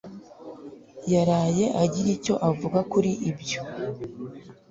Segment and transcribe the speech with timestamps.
[1.13, 3.61] yaraye agira icyo avuga kuri ibyo